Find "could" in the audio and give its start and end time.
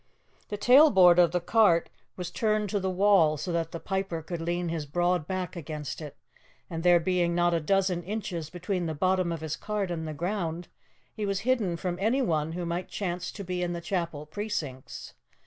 4.23-4.41